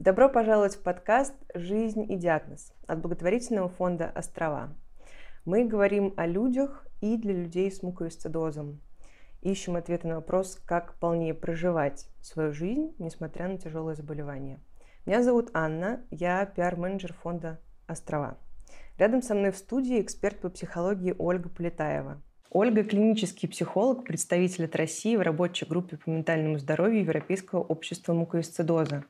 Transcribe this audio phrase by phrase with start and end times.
[0.00, 4.74] Добро пожаловать в подкаст «Жизнь и диагноз» от благотворительного фонда «Острова».
[5.44, 8.80] Мы говорим о людях и для людей с муковисцидозом.
[9.42, 14.58] Ищем ответы на вопрос, как полнее проживать свою жизнь, несмотря на тяжелое заболевание.
[15.04, 18.38] Меня зовут Анна, я пиар-менеджер фонда «Острова».
[18.96, 22.22] Рядом со мной в студии эксперт по психологии Ольга Полетаева–
[22.52, 29.04] Ольга– клинический психолог, представитель от России в рабочей группе по ментальному здоровью Европейского общества муковисцидоза.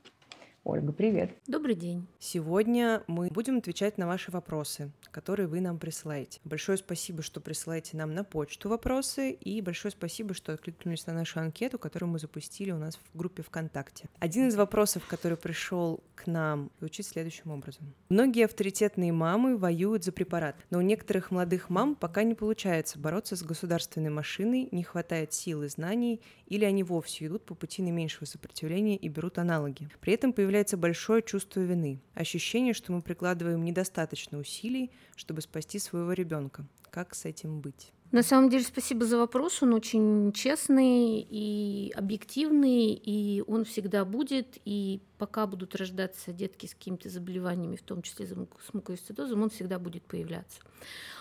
[0.71, 1.33] Ольга, привет.
[1.49, 2.07] Добрый день.
[2.21, 6.39] Сегодня мы будем отвечать на ваши вопросы, которые вы нам присылаете.
[6.45, 11.41] Большое спасибо, что присылаете нам на почту вопросы, и большое спасибо, что откликнулись на нашу
[11.41, 14.09] анкету, которую мы запустили у нас в группе ВКонтакте.
[14.21, 17.93] Один из вопросов, который пришел к нам, звучит следующим образом.
[18.09, 23.35] Многие авторитетные мамы воюют за препарат, но у некоторых молодых мам пока не получается бороться
[23.35, 28.25] с государственной машиной, не хватает сил и знаний, или они вовсе идут по пути наименьшего
[28.25, 29.89] сопротивления и берут аналоги.
[30.01, 35.79] При этом появляется появляется большое чувство вины, ощущение, что мы прикладываем недостаточно усилий, чтобы спасти
[35.79, 36.67] своего ребенка.
[36.91, 37.93] Как с этим быть?
[38.13, 39.63] На самом деле, спасибо за вопрос.
[39.63, 44.59] Он очень честный и объективный, и он всегда будет.
[44.67, 49.79] И пока будут рождаться детки с какими-то заболеваниями, в том числе с муковисцидозом, он всегда
[49.79, 50.61] будет появляться.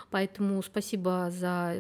[0.10, 1.76] Поэтому спасибо за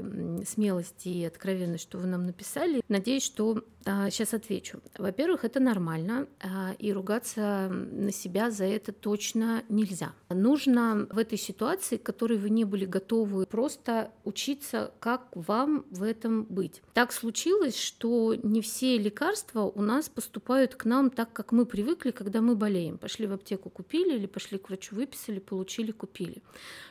[0.46, 2.82] смелость и откровенность, что вы нам написали.
[2.90, 4.82] Надеюсь, что а, сейчас отвечу.
[4.98, 10.14] Во-первых, это нормально, а, и ругаться на себя за это точно нельзя.
[10.30, 16.04] Нужно в этой ситуации, к которой вы не были готовы, просто учиться, как вам в
[16.04, 16.82] этом быть.
[16.94, 22.09] Так случилось, что не все лекарства у нас поступают к нам так, как мы привыкли,
[22.12, 22.98] когда мы болеем.
[22.98, 26.42] Пошли в аптеку, купили, или пошли к врачу, выписали, получили, купили.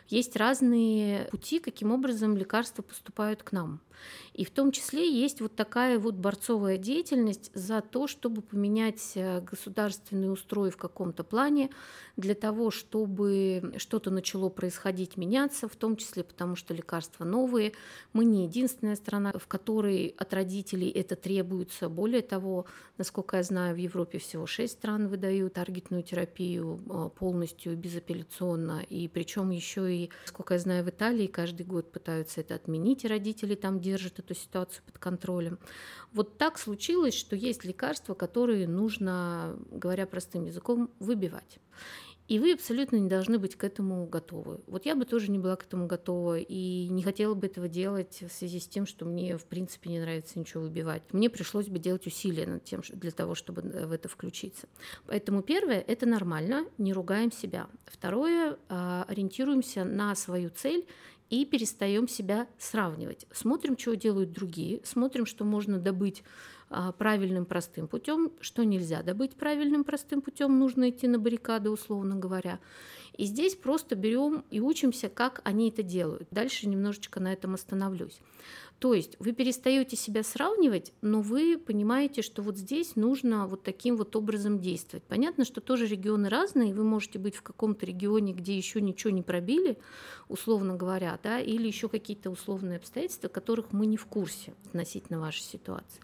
[0.08, 3.80] Есть разные пути, каким образом лекарства поступают к нам.
[4.32, 9.40] И в том числе есть вот такая вот борцовая деятельность за то, чтобы поменять э,
[9.40, 11.70] государственный устрой в каком-то плане,
[12.16, 17.72] для того, чтобы что-то начало происходить, меняться, в том числе потому, что лекарства новые.
[18.12, 21.88] Мы не единственная страна, в которой от родителей это требуется.
[21.88, 27.76] Более того, насколько я знаю, в Европе всего шесть стран выдают таргетную терапию э, полностью
[27.76, 28.82] безапелляционно.
[28.88, 33.08] И причем еще и, сколько я знаю, в Италии каждый год пытаются это отменить, и
[33.08, 35.58] родители там держат эту ситуацию под контролем.
[36.12, 41.58] Вот так случилось, что есть лекарства, которые нужно, говоря простым языком, выбивать.
[42.28, 44.60] И вы абсолютно не должны быть к этому готовы.
[44.66, 48.22] Вот я бы тоже не была к этому готова и не хотела бы этого делать
[48.22, 51.02] в связи с тем, что мне, в принципе, не нравится ничего выбивать.
[51.12, 54.68] Мне пришлось бы делать усилия над тем, для того, чтобы э, в это включиться.
[55.06, 57.66] Поэтому первое– это нормально, не ругаем себя.
[57.86, 60.86] Второе– а, ориентируемся на свою цель
[61.30, 63.26] и перестаем себя сравнивать.
[63.32, 66.22] Смотрим, что делают другие, смотрим, что можно добыть
[66.98, 72.60] правильным простым путем, что нельзя добыть правильным простым путем, нужно идти на баррикады, условно говоря.
[73.16, 76.28] И здесь просто берем и учимся, как они это делают.
[76.30, 78.20] Дальше немножечко на этом остановлюсь.
[78.78, 83.96] То есть вы перестаете себя сравнивать, но вы понимаете, что вот здесь нужно вот таким
[83.96, 85.02] вот образом действовать.
[85.02, 89.22] Понятно, что тоже регионы разные, вы можете быть в каком-то регионе, где еще ничего не
[89.22, 89.78] пробили,
[90.28, 95.42] условно говоря, да, или еще какие-то условные обстоятельства, которых мы не в курсе относительно вашей
[95.42, 96.00] ситуации.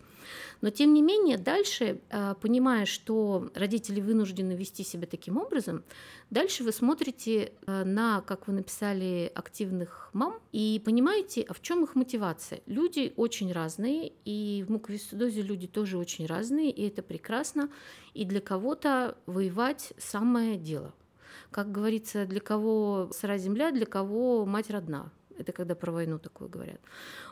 [0.60, 5.84] Но тем не менее, дальше, а, понимая, что родители вынуждены вести себя таким образом,
[6.30, 11.84] дальше вы смотрите а, на, как вы написали, активных мам и понимаете, а в чем
[11.84, 12.60] их мотивация.
[12.66, 17.70] Люди очень разные, и в муковисцидозе люди тоже очень разные, и это прекрасно.
[18.14, 20.94] И для кого-то воевать самое дело.
[21.50, 25.12] Как говорится, для кого сыра земля, для кого мать родна.
[25.38, 26.80] Это когда про войну такое говорят.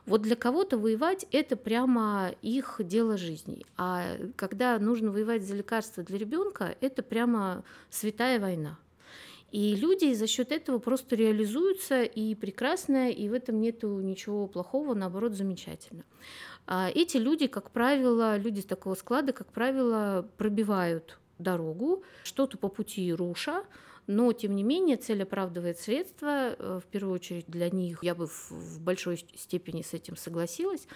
[0.06, 3.64] Вот для кого-то воевать это прямо их дело жизни.
[3.76, 8.78] А когда нужно воевать за лекарства для ребенка, это прямо святая война.
[9.52, 14.94] И люди за счет этого просто реализуются, и прекрасно, и в этом нету ничего плохого,
[14.94, 16.04] наоборот, замечательно.
[16.66, 22.68] А эти люди, как правило, люди с такого склада, как правило, пробивают дорогу, что-то по
[22.68, 23.64] пути руша,
[24.06, 26.54] но, тем не менее, цель оправдывает средства.
[26.58, 30.86] Э, в первую очередь для них, я бы в большой степени с этим согласилась,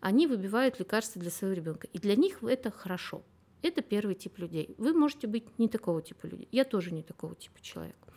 [0.00, 1.86] они выбивают лекарства для своего ребенка.
[1.92, 3.22] И для них это хорошо.
[3.62, 4.74] Это первый тип людей.
[4.78, 6.48] Вы можете быть не такого типа людей.
[6.50, 8.10] Я тоже не такого типа человека.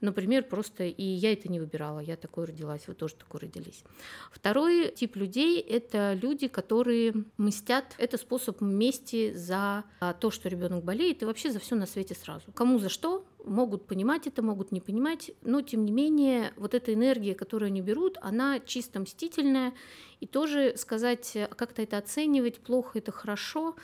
[0.00, 3.82] Например, просто и я это не выбирала, я такой родилась, вы тоже такой родились.
[4.30, 7.94] Второй тип людей– это люди, которые мстят.
[7.98, 12.14] Это способ мести за а, то, что ребенок болеет, и вообще за все на свете
[12.14, 12.52] сразу.
[12.52, 16.92] Кому за что, могут понимать это, могут не понимать, но тем не менее вот эта
[16.92, 19.72] энергия, которую они берут, она чисто мстительная,
[20.20, 23.76] и тоже сказать, как-то это оценивать, плохо это хорошо,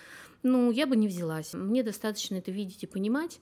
[0.43, 1.55] Ну, я бы не взялась.
[1.55, 3.39] Мне достаточно это видеть и понимать.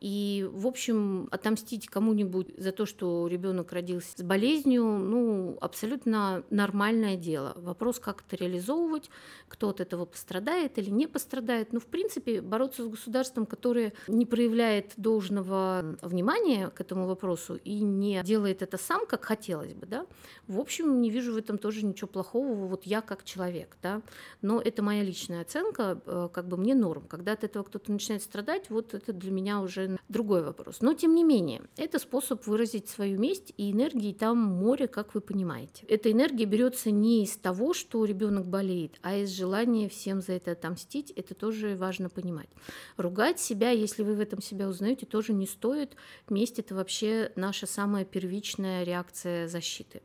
[0.00, 7.16] И, в общем, отомстить кому-нибудь за то, что ребенок родился с болезнью, ну, абсолютно нормальное
[7.16, 7.52] дело.
[7.56, 9.10] Вопрос, как это реализовывать,
[9.48, 11.72] кто от этого пострадает или не пострадает.
[11.72, 17.80] Ну, в принципе, бороться с государством, которое не проявляет должного внимания к этому вопросу и
[17.80, 20.06] не делает это сам, как хотелось бы, да,
[20.46, 24.02] в общем, не вижу в этом тоже ничего плохого, вот я как человек, да,
[24.40, 27.04] но это моя личная оценка, э, как бы мне норм.
[27.08, 30.80] Когда от этого кто-то начинает страдать, вот это для меня уже другой вопрос.
[30.80, 35.20] Но тем не менее, это способ выразить свою месть, и энергии там море, как вы
[35.20, 35.84] понимаете.
[35.88, 40.52] Эта энергия берется не из того, что ребенок болеет, а из желания всем за это
[40.52, 41.10] отомстить.
[41.12, 42.48] Это тоже важно понимать.
[42.96, 45.96] Ругать себя, если вы в этом себя узнаете, тоже не стоит.
[46.28, 50.02] Месть это вообще наша самая первичная реакция защиты.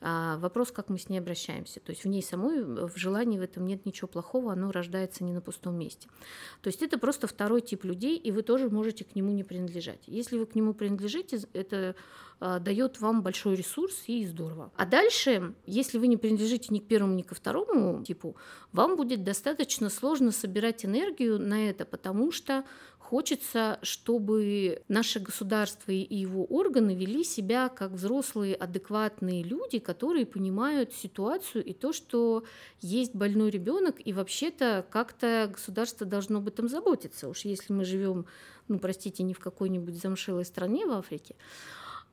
[0.00, 1.80] А, вопрос, как мы с ней обращаемся.
[1.80, 5.32] То есть в ней самой, в желании в этом нет ничего плохого, оно рождается не
[5.32, 6.08] на пустом месте.
[6.62, 10.00] То есть это просто второй тип людей, и вы тоже можете к нему не принадлежать.
[10.06, 11.94] Если вы к нему принадлежите, это
[12.42, 14.72] а, дает вам большой ресурс и здорово.
[14.74, 18.34] А дальше, если вы не принадлежите ни к первому, ни ко второму типу,
[18.72, 22.64] вам будет достаточно сложно собирать энергию на это, потому что
[23.10, 30.94] Хочется, чтобы наше государство и его органы вели себя как взрослые, адекватные люди, которые понимают
[30.94, 32.44] ситуацию и то, что
[32.80, 37.28] есть больной ребенок, и вообще-то как-то государство должно об этом заботиться.
[37.28, 38.26] Уж если мы живем,
[38.68, 41.34] ну, простите, не в какой-нибудь замшелой стране в Африке,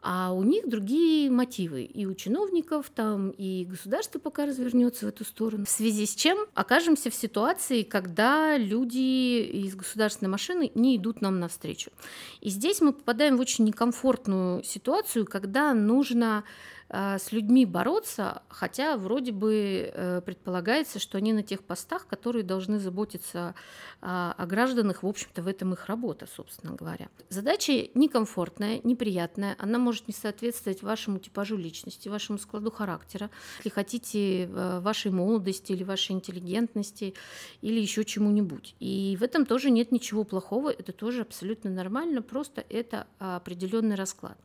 [0.09, 1.83] а у них другие мотивы.
[1.83, 5.65] И у чиновников там, и государство пока развернется в эту сторону.
[5.65, 11.41] В связи с чем окажемся в ситуации, когда люди из государственной машины не идут нам
[11.41, 11.91] навстречу.
[12.39, 16.45] И здесь мы попадаем в очень некомфортную ситуацию, когда нужно
[16.89, 22.79] с людьми бороться, хотя вроде бы э, предполагается, что они на тех постах, которые должны
[22.79, 23.55] заботиться
[23.99, 27.09] о гражданах, в общем-то, в этом их работа, собственно говоря.
[27.29, 34.43] Задача некомфортная, неприятная, она может не соответствовать вашему типажу личности, вашему складу характера, если хотите,
[34.43, 37.15] э, вашей молодости или вашей интеллигентности
[37.61, 38.75] или еще чему-нибудь.
[38.79, 44.37] И в этом тоже нет ничего плохого, это тоже абсолютно нормально, просто это определенный расклад.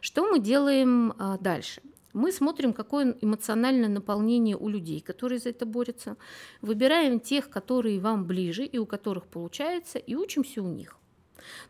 [0.00, 1.80] Что мы делаем а, дальше?
[2.12, 6.16] Мы смотрим, какое эмоциональное наполнение у людей, которые за это борются,
[6.62, 10.96] выбираем тех, которые вам ближе и у которых получается, и учимся у них.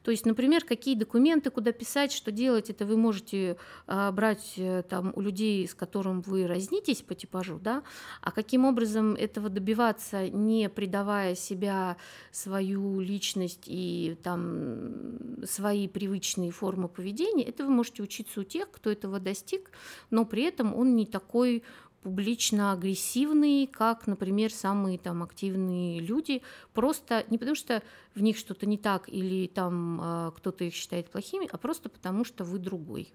[0.02, 4.82] То есть, например, какие документы, куда писать, что делать, это вы можете а, брать э,
[4.88, 7.82] там, у людей, с которым вы разнитесь по типажу, да,
[8.20, 11.96] а каким образом этого добиваться, не предавая себя,
[12.30, 18.90] свою личность и там, свои привычные формы поведения, это вы можете учиться у тех, кто
[18.90, 19.70] этого достиг,
[20.10, 21.62] но при этом он не такой
[22.02, 26.42] публично агрессивные, как, например, самые там активные люди,
[26.72, 27.82] просто не потому что
[28.14, 32.24] в них что-то не так или там э, кто-то их считает плохими, а просто потому
[32.24, 33.12] что вы другой.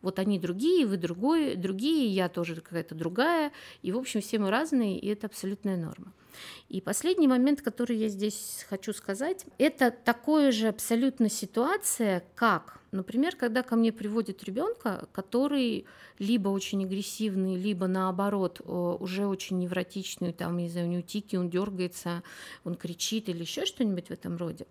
[0.00, 3.52] Вот они другие, вы другой, другие, я тоже какая-то другая,
[3.82, 6.12] и в общем все мы разные, и это абсолютная норма.
[6.68, 13.36] И последний момент, который я здесь хочу сказать, это такое же абсолютно ситуация, как, например,
[13.36, 15.86] когда ко мне приводят ребенка, который
[16.18, 21.50] либо очень агрессивный, либо наоборот уже очень невротичный, там, не знаю, у него тики, он
[21.50, 22.22] дергается,
[22.64, 24.66] он кричит или еще что-нибудь в этом роде.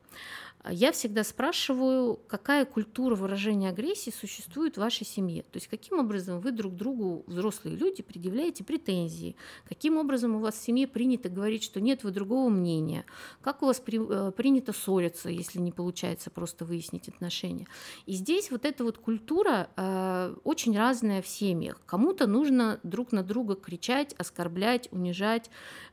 [0.69, 5.41] Я всегда спрашиваю, какая культура выражения агрессии существует в вашей семье.
[5.41, 9.35] То есть каким образом вы друг другу, взрослые люди, предъявляете претензии,
[9.67, 13.05] каким образом у вас в семье принято говорить, что нет, вы другого мнения,
[13.41, 17.67] как у вас при, э, принято ссориться, если не получается просто выяснить отношения.
[18.05, 21.81] И здесь вот эта вот культура э, очень разная в семьях.
[21.85, 25.49] Кому-то нужно друг на друга кричать, оскорблять, унижать,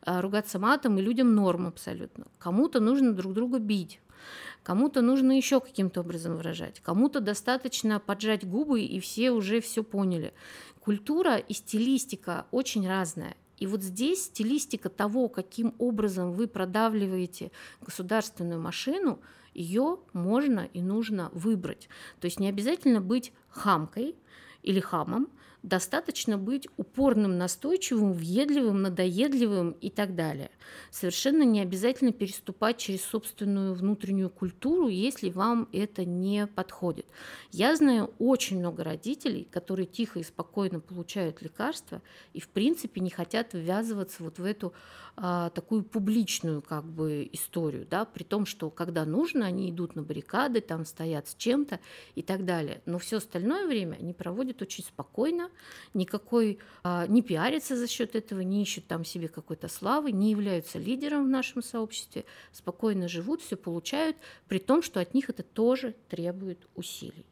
[0.06, 2.26] э, ругаться матом, и людям норм абсолютно.
[2.38, 4.00] Кому-то нужно друг друга бить
[4.62, 10.34] Кому-то нужно еще каким-то образом выражать, кому-то достаточно поджать губы, и все уже все поняли.
[10.80, 13.36] Культура и стилистика очень разная.
[13.58, 17.50] И вот здесь стилистика того, каким образом вы продавливаете
[17.80, 19.20] государственную машину,
[19.54, 21.88] ее можно и нужно выбрать.
[22.20, 24.14] То есть не обязательно быть хамкой
[24.62, 25.28] или хамом,
[25.62, 30.50] достаточно быть упорным, настойчивым, въедливым, надоедливым и так далее.
[30.90, 37.06] Совершенно не обязательно переступать через собственную внутреннюю культуру, если вам это не подходит.
[37.50, 43.10] Я знаю очень много родителей, которые тихо и спокойно получают лекарства и в принципе не
[43.10, 44.72] хотят ввязываться вот в эту
[45.20, 50.02] а, такую публичную как бы историю, да, при том, что когда нужно, они идут на
[50.02, 51.80] баррикады, там стоят с чем-то
[52.14, 52.82] и так далее.
[52.86, 55.47] Но все остальное время они проводят очень спокойно,
[55.94, 60.78] никакой а, не пиарится за счет этого, не ищут там себе какой-то славы, не являются
[60.78, 64.16] лидером в нашем сообществе, спокойно живут, все получают,
[64.48, 67.24] при том, что от них это тоже требует усилий.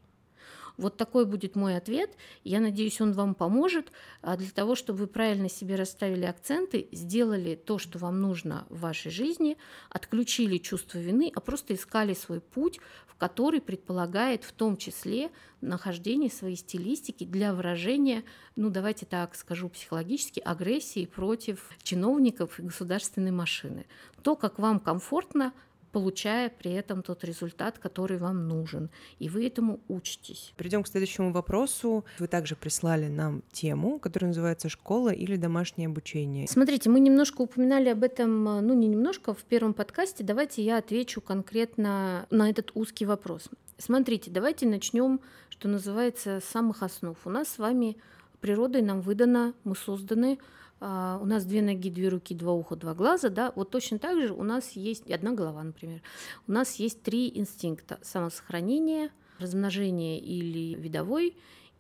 [0.76, 2.11] Вот такой будет мой ответ.
[2.45, 3.92] Я надеюсь, он вам поможет
[4.23, 8.80] а для того, чтобы вы правильно себе расставили акценты, сделали то, что вам нужно в
[8.80, 9.56] вашей жизни,
[9.90, 15.30] отключили чувство вины, а просто искали свой путь, в который предполагает в том числе
[15.61, 18.25] нахождение своей стилистики для выражения,
[18.56, 23.87] ну давайте так скажу психологически, агрессии против чиновников и государственной машины.
[24.23, 25.52] То, как вам комфортно,
[25.96, 28.90] получая при этом тот результат, который вам нужен.
[29.18, 30.52] И вы этому учитесь.
[30.58, 32.04] Перейдем к следующему вопросу.
[32.18, 36.48] Вы также прислали нам тему, которая называется «Школа или домашнее обучение».
[36.48, 40.22] Смотрите, мы немножко упоминали об этом, ну не немножко, в первом подкасте.
[40.22, 43.48] Давайте я отвечу конкретно на этот узкий вопрос.
[43.78, 47.16] Смотрите, давайте начнем, что называется, с самых основ.
[47.24, 47.96] У нас с вами
[48.42, 50.44] природой нам выдано, мы созданы а,
[50.80, 54.33] у нас две ноги, две руки, два уха, два глаза, да, вот точно так же
[54.33, 56.02] у нас есть одна голова, например.
[56.47, 61.37] У нас есть три инстинкта: самосохранение, размножение или видовой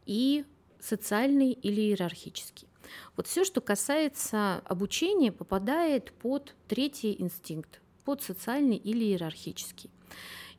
[0.06, 0.44] и
[0.80, 2.68] социальный или иерархический.
[3.16, 9.90] Вот все, что касается обучения, попадает под третий инстинкт, под социальный или иерархический.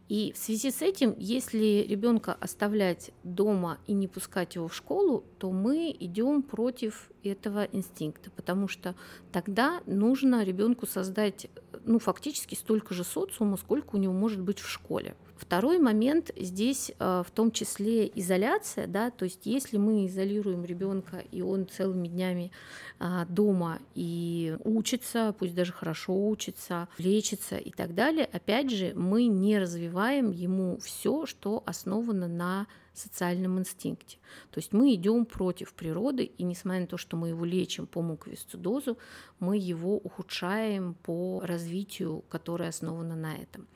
[0.10, 5.26] И в связи с этим, если ребенка оставлять дома и не пускать его в школу,
[5.38, 8.96] то мы идем против этого инстинкта, потому что
[9.34, 11.48] тогда нужно ребенку создать
[11.84, 15.16] ну, фактически столько же социума, сколько у него может быть в школе.
[15.40, 21.24] Второй момент здесь э, в том числе изоляция, да, то есть если мы изолируем ребенка
[21.32, 22.52] и он целыми днями
[23.00, 29.28] а, дома и учится, пусть даже хорошо учится, лечится и так далее, опять же мы
[29.28, 34.18] не развиваем ему все, что основано на социальном инстинкте.
[34.52, 38.02] То есть мы идем против природы, и несмотря на то, что мы его лечим по
[38.02, 38.98] муковисцидозу,
[39.40, 43.68] мы его ухудшаем по развитию, которое основано на этом.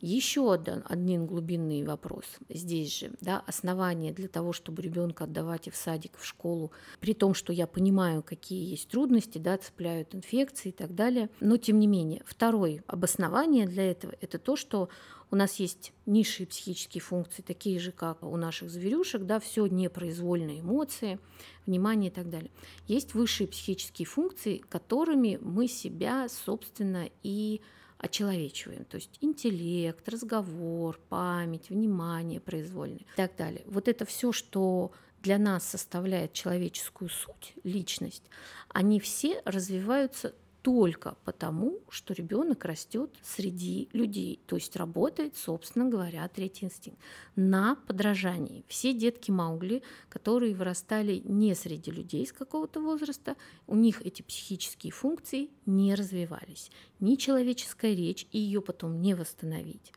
[0.00, 5.70] Еще один, один глубинный вопрос здесь же, да, основание для того, чтобы ребенка отдавать и
[5.70, 10.68] в садик, в школу, при том, что я понимаю, какие есть трудности, да, цепляют инфекции
[10.68, 14.90] и так далее, но тем не менее, второе обоснование для этого– это то, что
[15.30, 20.60] у нас есть низшие психические функции, такие же, как у наших зверюшек, да, все непроизвольные
[20.60, 21.18] эмоции,
[21.66, 22.50] внимание и так далее.
[22.86, 27.60] Есть высшие психические функции, которыми мы себя, собственно, и
[27.98, 28.84] очеловечиваем.
[28.84, 33.62] То есть интеллект, разговор, память, внимание произвольное и так далее.
[33.66, 34.92] Вот это все, что
[35.22, 38.22] для нас составляет человеческую суть, личность,
[38.68, 40.34] они все развиваются
[40.66, 46.98] только потому, что ребенок растет среди людей, то есть работает, собственно говоря, третий инстинкт
[47.36, 48.64] на подражании.
[48.66, 53.36] Все детки Маугли, которые вырастали не среди людей с какого-то возраста,
[53.68, 56.72] у них эти психические функции не развивались.
[56.98, 59.92] Ни человеческая речь, и ее потом не восстановить,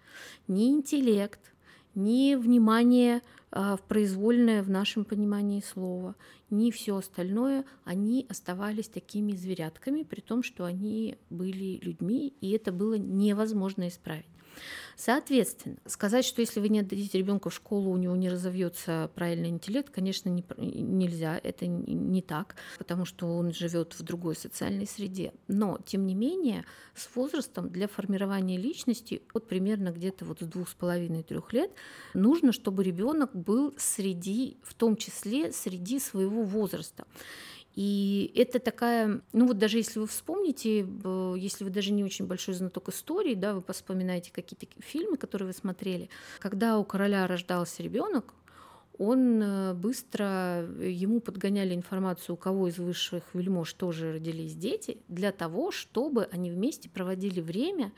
[0.48, 1.52] ни интеллект,
[1.96, 6.16] ни внимание а, в произвольное в нашем понимании слова,
[6.50, 12.72] ни все остальное, они оставались такими зверятками, при том, что они были людьми, и это
[12.72, 14.26] было невозможно исправить.
[15.00, 19.48] Соответственно, сказать, что если вы не отдадите ребенка в школу, у него не разовьется правильный
[19.48, 25.32] интеллект, конечно, не, нельзя, это не так, потому что он живет в другой социальной среде.
[25.48, 26.66] Но, тем не менее,
[26.96, 31.72] с возрастом для формирования личности от примерно где-то вот с двух с половиной трех лет
[32.14, 37.06] нужно, чтобы ребенок был среди, в том числе среди своего возраста.
[37.76, 40.80] И это такая, ну вот даже если вы вспомните,
[41.38, 45.54] если вы даже не очень большой знаток истории, да, вы вспоминаете какие-то фильмы, которые вы
[45.54, 46.10] смотрели,
[46.40, 48.34] когда у короля рождался ребенок,
[49.00, 55.32] он э, быстро, ему подгоняли информацию, у кого из высших вельмож тоже родились дети, для
[55.32, 57.94] того, чтобы они вместе проводили время,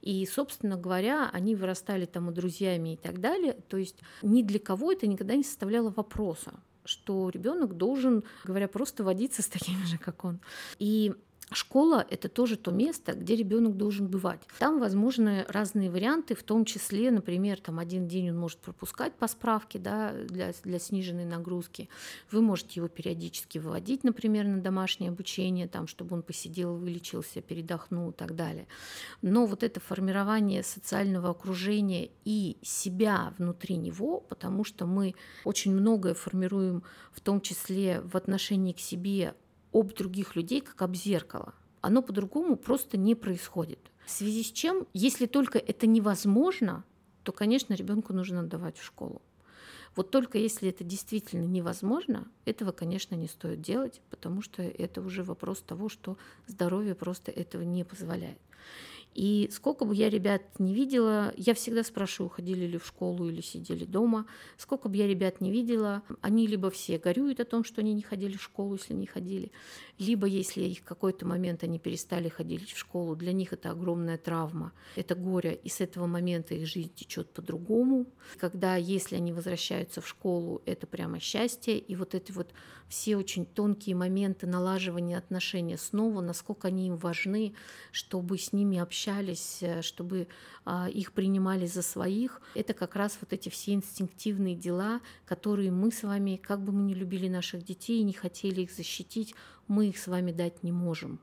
[0.00, 3.54] и, собственно говоря, они вырастали там и друзьями и так далее.
[3.68, 9.04] То есть ни для кого это никогда не составляло вопроса что ребенок должен, говоря просто,
[9.04, 10.40] водиться с такими же, как он.
[10.78, 11.14] И
[11.52, 14.40] Школа– это тоже то место, где ребенок должен бывать.
[14.58, 19.28] Там возможны разные варианты, в том числе, например, там один день он может пропускать по
[19.28, 21.88] справке да, для, для сниженной нагрузки.
[22.30, 28.10] Вы можете его периодически выводить, например, на домашнее обучение, там, чтобы он посидел, вылечился, передохнул
[28.10, 28.66] и так далее.
[29.20, 36.14] Но вот это формирование социального окружения и себя внутри него, потому что мы очень многое
[36.14, 36.82] формируем,
[37.12, 39.34] в том числе в отношении к себе
[39.74, 41.52] об других людей как об зеркало.
[41.82, 43.90] Оно по-другому просто не происходит.
[44.06, 46.84] В связи с чем, если только это невозможно,
[47.24, 49.20] то, конечно, ребенку нужно отдавать в школу.
[49.96, 55.22] Вот только если это действительно невозможно, этого, конечно, не стоит делать, потому что это уже
[55.22, 56.16] вопрос того, что
[56.46, 58.38] здоровье просто этого не позволяет.
[59.14, 63.40] И сколько бы я ребят не видела, я всегда спрашиваю, ходили ли в школу или
[63.40, 64.26] сидели дома.
[64.56, 68.02] Сколько бы я ребят не видела, они либо все горюют о том, что они не
[68.02, 69.52] ходили в школу, если не ходили,
[69.98, 74.72] либо если их какой-то момент они перестали ходить в школу, для них это огромная травма,
[74.96, 78.06] это горе, и с этого момента их жизнь течет по-другому.
[78.38, 82.52] Когда, если они возвращаются в школу, это прямо счастье, и вот эти вот
[82.88, 87.54] все очень тонкие моменты налаживания отношений снова, насколько они им важны,
[87.92, 90.26] чтобы с ними общались, э, чтобы
[90.64, 92.40] а, их принимали за своих.
[92.54, 96.82] Это как раз вот эти все инстинктивные дела, которые мы с вами, как бы мы
[96.82, 99.34] ни любили наших детей и не хотели их защитить,
[99.68, 101.20] мы их с вами дать не можем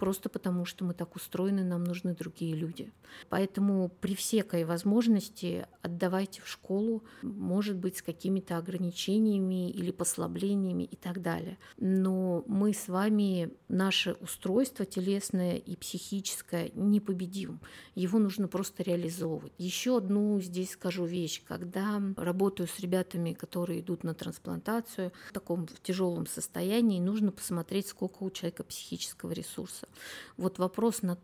[0.00, 2.90] просто потому что мы так устроены, нам нужны другие люди.
[3.28, 10.96] Поэтому при всякой возможности отдавайте в школу, может быть, с какими-то ограничениями или послаблениями и
[10.96, 11.58] так далее.
[11.76, 17.60] Но мы с вами, наше устройство телесное и психическое не победим.
[17.94, 19.52] Его нужно просто реализовывать.
[19.58, 21.42] Еще одну здесь скажу вещь.
[21.46, 28.22] Когда работаю с ребятами, которые идут на трансплантацию в таком тяжелом состоянии, нужно посмотреть, сколько
[28.22, 29.89] у человека психического ресурса.
[30.36, 31.18] Вот вопрос на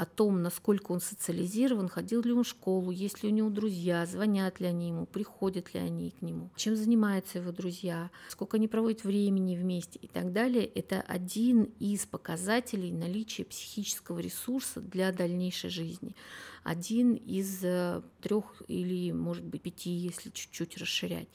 [0.00, 4.06] о том, насколько он социализирован, ходил ли он в школу, есть ли у него друзья,
[4.06, 8.66] звонят ли они ему, приходят ли они к нему, чем занимаются его друзья, сколько они
[8.66, 15.68] проводят времени вместе и так далее, это один из показателей наличия психического ресурса для дальнейшей
[15.68, 16.16] жизни
[16.62, 21.28] один из э, трех или, может быть, пяти, если чуть-чуть расширять.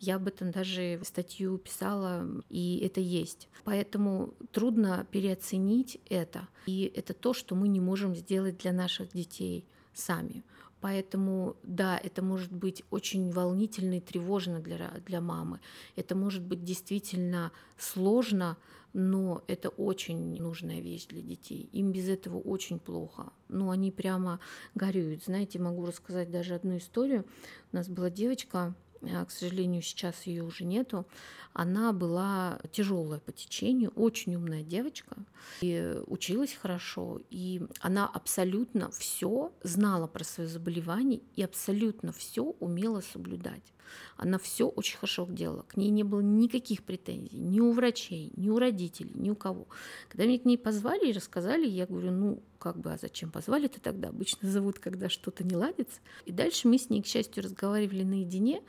[0.00, 3.48] Я об этом даже статью писала, и это есть.
[3.64, 6.48] Поэтому трудно переоценить это.
[6.66, 10.42] И это то, что мы не можем сделать для наших детей сами.
[10.82, 15.60] Поэтому, да, это может быть очень волнительно и тревожно для, для мамы.
[15.94, 18.56] Это может быть действительно сложно,
[18.92, 21.68] но это очень нужная вещь для детей.
[21.70, 23.32] Им без этого очень плохо.
[23.48, 24.40] Ну, они прямо
[24.74, 25.22] горюют.
[25.24, 27.24] Знаете, могу рассказать даже одну историю.
[27.72, 31.06] У нас была девочка, к сожалению, сейчас ее уже нету.
[31.52, 35.16] Она была тяжелая по течению, очень умная девочка,
[35.60, 43.00] и училась хорошо, и она абсолютно все знала про свое заболевание и абсолютно все умела
[43.00, 43.74] соблюдать.
[44.16, 45.62] Она все очень хорошо делала.
[45.62, 49.66] К ней не было никаких претензий ни у врачей, ни у родителей, ни у кого.
[50.08, 53.80] Когда меня к ней позвали и рассказали, я говорю, ну, как бы, а зачем позвали-то
[53.80, 54.08] тогда?
[54.08, 56.00] Обычно зовут, когда что-то не ладится.
[56.24, 58.62] И дальше мы с ней, к счастью, разговаривали наедине,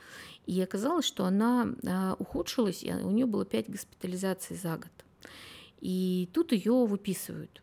[0.45, 4.91] и оказалось, что она а, ухудшилась, и у нее было 5 госпитализаций за год.
[5.79, 7.62] И тут ее выписывают.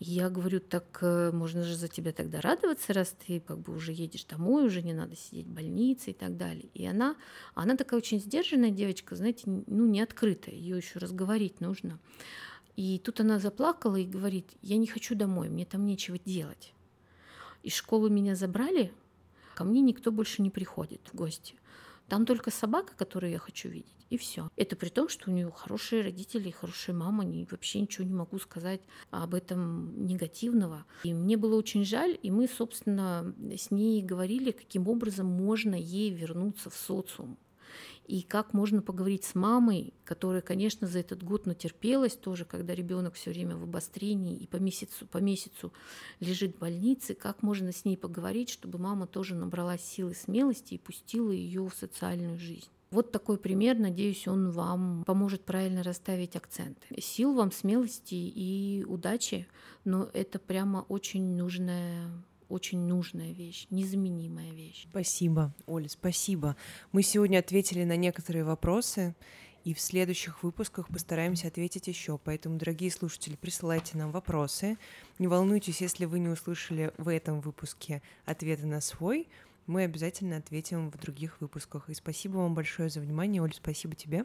[0.00, 3.92] Я говорю, так э, можно же за тебя тогда радоваться, раз ты как бы уже
[3.92, 6.68] едешь домой, уже не надо сидеть в больнице и так далее.
[6.74, 7.16] И она,
[7.54, 11.98] она такая очень сдержанная девочка, знаете, ну не открытая, ее еще разговорить нужно.
[12.76, 16.72] И тут она заплакала и говорит, я не хочу домой, мне там нечего делать.
[17.64, 18.92] Из школы меня забрали,
[19.56, 21.56] ко мне никто больше не приходит в гости.
[22.08, 24.48] Там только собака, которую я хочу видеть, и все.
[24.56, 28.38] Это при том, что у нее хорошие родители, хорошая мама, не, вообще ничего не могу
[28.38, 30.86] сказать об этом негативного.
[31.04, 36.10] И мне было очень жаль, и мы, собственно, с ней говорили, каким образом можно ей
[36.10, 37.38] вернуться в социум
[38.06, 43.14] и как можно поговорить с мамой, которая, конечно, за этот год натерпелась тоже, когда ребенок
[43.14, 45.72] все время в обострении и по месяцу, по месяцу
[46.20, 50.78] лежит в больнице, как можно с ней поговорить, чтобы мама тоже набралась силы смелости и
[50.78, 52.68] пустила ее в социальную жизнь.
[52.90, 57.00] Вот такой пример, надеюсь, он вам поможет правильно расставить акценты.
[57.00, 59.46] Сил вам, смелости и удачи,
[59.84, 62.10] но это прямо очень нужная
[62.48, 64.86] очень нужная вещь, незаменимая вещь.
[64.90, 66.56] Спасибо, Оля, спасибо.
[66.92, 69.14] Мы сегодня ответили на некоторые вопросы,
[69.64, 72.18] и в следующих выпусках постараемся ответить еще.
[72.18, 74.78] Поэтому, дорогие слушатели, присылайте нам вопросы.
[75.18, 79.28] Не волнуйтесь, если вы не услышали в этом выпуске ответы на свой,
[79.66, 81.90] мы обязательно ответим в других выпусках.
[81.90, 83.42] И спасибо вам большое за внимание.
[83.42, 84.24] Оля, спасибо тебе.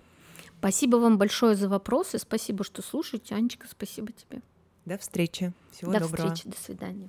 [0.60, 2.20] Спасибо вам большое за вопросы.
[2.20, 3.36] Спасибо, что слушаете.
[3.36, 4.42] Анечка, спасибо тебе.
[4.86, 5.52] До встречи.
[5.72, 6.30] Всего до доброго.
[6.30, 6.56] До встречи.
[6.56, 7.02] До свидания.